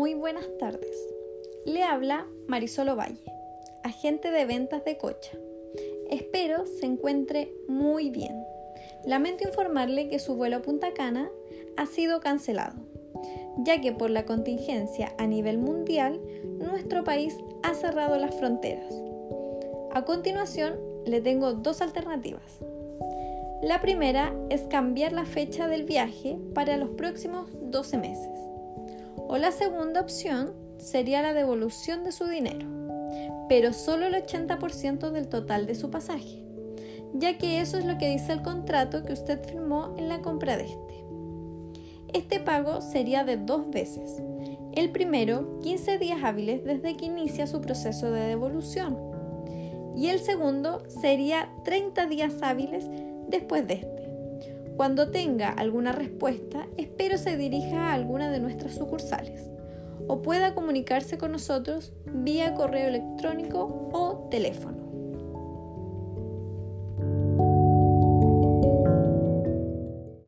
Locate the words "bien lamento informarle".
8.08-10.08